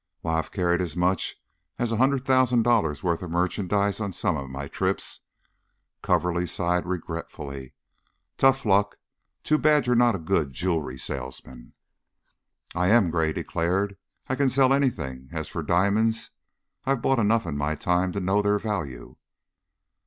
[0.21, 1.35] Why, I've carried as much
[1.77, 5.19] as a hundred thousand dollars' worth of merchandise on some of my trips."
[6.01, 7.75] Coverly sighed regretfully.
[8.39, 8.97] "Tough luck!
[9.43, 11.73] Too bad you're not a good jewelry salesman?"
[12.73, 13.95] "I am," Gray declared.
[14.27, 15.29] "I can sell anything.
[15.33, 16.31] As for diamonds
[16.83, 19.17] I've bought enough in my time to know their value."